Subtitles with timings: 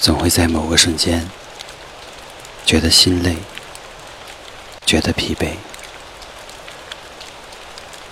[0.00, 1.28] 总会在某个瞬间
[2.64, 3.36] 觉得心累，
[4.86, 5.56] 觉得疲惫，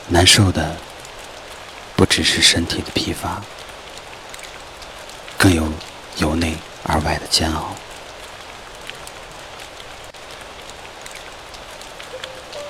[0.09, 0.77] 难受的
[1.95, 3.41] 不只是身体的疲乏，
[5.39, 5.68] 更有
[6.17, 7.68] 由内而外的煎熬。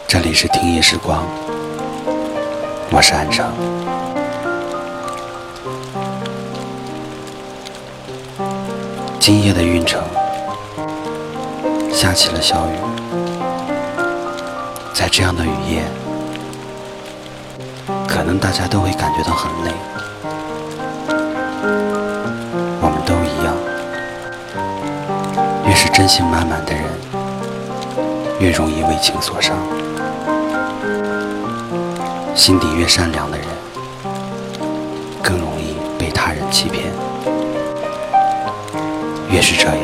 [0.07, 1.27] 这里是听夜时光，
[2.91, 3.96] 我是安城。
[9.27, 10.01] 今夜的运城
[11.93, 12.77] 下起了小雨，
[14.95, 15.83] 在这样的雨夜，
[18.07, 19.73] 可能大家都会感觉到很累，
[22.81, 23.53] 我们都一样。
[25.67, 26.85] 越是真心满满的人，
[28.39, 29.57] 越容易为情所伤。
[32.33, 33.49] 心底越善良的人，
[35.21, 36.93] 更容易被他人欺骗。
[39.37, 39.79] 越是这样，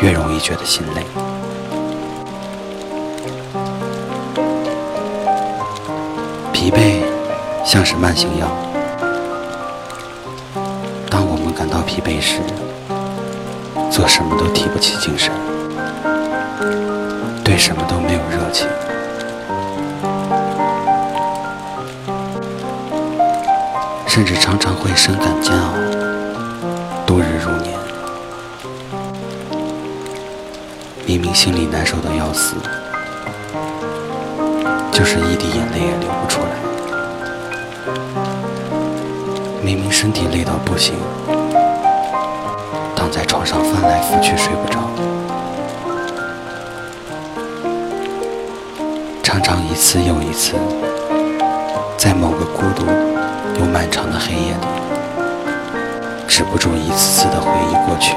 [0.00, 1.06] 越容易觉得心累。
[6.52, 7.04] 疲惫
[7.64, 8.48] 像是慢性药，
[11.08, 12.40] 当我们感到疲惫时，
[13.92, 15.32] 做什么都提不起精神，
[17.44, 18.66] 对什么都没有热情。
[24.08, 25.70] 甚至常常会深感煎熬，
[27.14, 27.78] 度日如年。
[31.06, 32.56] 明明心里难受的要死，
[34.90, 36.48] 就是一滴眼泪也流不出来。
[39.62, 40.96] 明明身体累到不行，
[42.96, 44.80] 躺在床上翻来覆去睡不着。
[49.22, 50.54] 常常一次又一次，
[51.96, 52.84] 在某个孤独。
[53.56, 54.66] 又漫长的黑夜里，
[56.36, 58.16] 止不住一次次的回忆过去，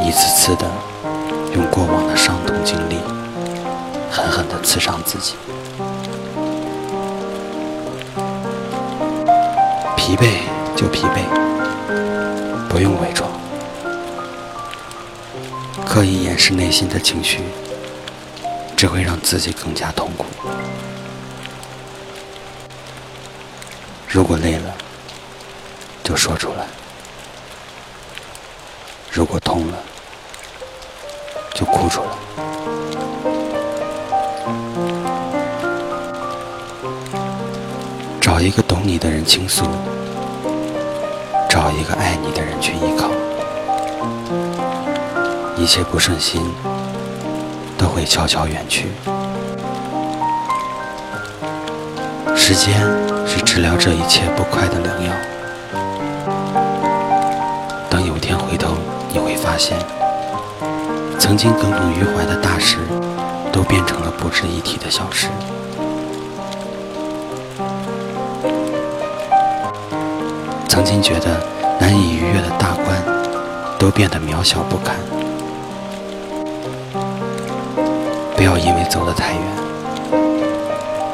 [0.00, 0.70] 一次次的
[1.52, 3.00] 用过往的伤痛经历，
[4.12, 5.34] 狠狠的刺伤自己。
[9.96, 10.38] 疲惫
[10.76, 11.24] 就疲惫，
[12.68, 13.28] 不用伪装，
[15.84, 17.40] 刻意掩饰内心的情绪，
[18.76, 20.26] 只会让自己更加痛苦。
[24.06, 24.72] 如果累了，
[26.16, 26.64] 说出来；
[29.10, 29.78] 如果痛了，
[31.54, 32.08] 就哭出来。
[38.20, 39.64] 找一个懂你的人倾诉，
[41.48, 43.10] 找一个爱你的人去依靠。
[45.56, 46.42] 一切不顺心，
[47.78, 48.88] 都会悄悄远去。
[52.34, 52.74] 时间
[53.26, 55.12] 是治疗这一切不快的良药。
[59.54, 59.78] 发现，
[61.16, 62.78] 曾经耿耿于怀的大事，
[63.52, 65.28] 都变成了不值一提的小事。
[70.68, 71.40] 曾经觉得
[71.78, 73.00] 难以逾越的大关，
[73.78, 74.96] 都变得渺小不堪。
[78.36, 79.40] 不要因为走得太远。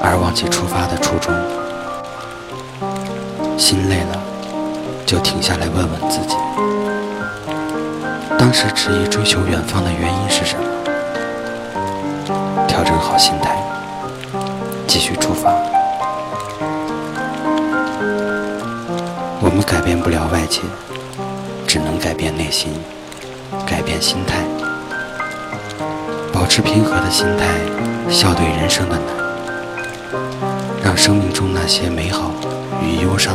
[0.02, 1.30] 而忘记出发的初衷，
[3.58, 4.18] 心累了
[5.04, 6.36] 就停下来问问自己，
[8.40, 10.64] 当时执意追求远方的原因是什么？
[12.66, 13.54] 调整好心态，
[14.86, 15.52] 继续出发。
[19.42, 20.62] 我们改变不了外界，
[21.66, 22.72] 只能改变内心，
[23.66, 24.38] 改变心态，
[26.32, 27.44] 保持平和的心态，
[28.08, 29.04] 笑对人生的难。
[30.82, 32.30] 让生命中那些美好
[32.80, 33.34] 与忧伤，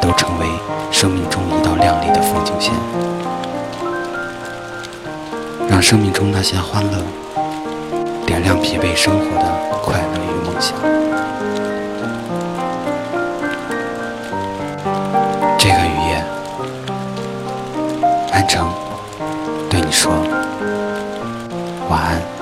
[0.00, 0.48] 都成为
[0.90, 2.52] 生命中一道亮丽的风景
[5.80, 6.98] 生命中那些欢乐，
[8.26, 9.44] 点亮疲惫生活的
[9.82, 10.76] 快乐与梦想。
[15.58, 16.24] 这个雨夜，
[18.32, 18.68] 安城
[19.68, 20.12] 对你说
[21.88, 22.39] 晚安。